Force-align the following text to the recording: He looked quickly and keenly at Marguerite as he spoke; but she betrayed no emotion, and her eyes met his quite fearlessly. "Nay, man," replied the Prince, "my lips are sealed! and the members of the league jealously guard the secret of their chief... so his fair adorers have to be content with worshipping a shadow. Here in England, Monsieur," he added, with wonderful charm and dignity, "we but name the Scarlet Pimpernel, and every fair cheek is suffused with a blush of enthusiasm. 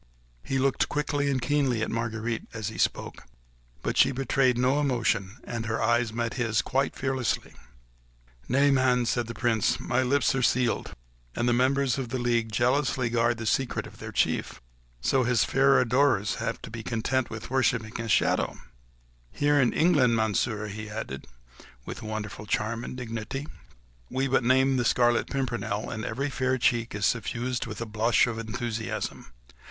He 0.43 0.57
looked 0.57 0.89
quickly 0.89 1.29
and 1.29 1.39
keenly 1.39 1.83
at 1.83 1.91
Marguerite 1.91 2.47
as 2.55 2.69
he 2.69 2.79
spoke; 2.79 3.23
but 3.83 3.97
she 3.99 4.11
betrayed 4.11 4.57
no 4.57 4.79
emotion, 4.79 5.37
and 5.43 5.67
her 5.67 5.79
eyes 5.79 6.11
met 6.11 6.33
his 6.33 6.63
quite 6.63 6.95
fearlessly. 6.95 7.53
"Nay, 8.49 8.71
man," 8.71 9.01
replied 9.01 9.27
the 9.27 9.35
Prince, 9.35 9.79
"my 9.79 10.01
lips 10.01 10.33
are 10.33 10.41
sealed! 10.41 10.95
and 11.35 11.47
the 11.47 11.53
members 11.53 11.99
of 11.99 12.09
the 12.09 12.17
league 12.17 12.51
jealously 12.51 13.11
guard 13.11 13.37
the 13.37 13.45
secret 13.45 13.85
of 13.85 13.99
their 13.99 14.11
chief... 14.11 14.59
so 15.01 15.21
his 15.23 15.43
fair 15.43 15.79
adorers 15.79 16.37
have 16.37 16.59
to 16.63 16.71
be 16.71 16.81
content 16.81 17.29
with 17.29 17.51
worshipping 17.51 18.01
a 18.01 18.07
shadow. 18.09 18.57
Here 19.29 19.61
in 19.61 19.71
England, 19.71 20.15
Monsieur," 20.15 20.65
he 20.65 20.89
added, 20.89 21.27
with 21.85 22.01
wonderful 22.01 22.47
charm 22.47 22.83
and 22.83 22.97
dignity, 22.97 23.45
"we 24.09 24.27
but 24.27 24.43
name 24.43 24.77
the 24.77 24.83
Scarlet 24.83 25.27
Pimpernel, 25.29 25.91
and 25.91 26.03
every 26.05 26.31
fair 26.31 26.57
cheek 26.57 26.95
is 26.95 27.05
suffused 27.05 27.67
with 27.67 27.79
a 27.81 27.85
blush 27.85 28.25
of 28.25 28.39
enthusiasm. 28.39 29.31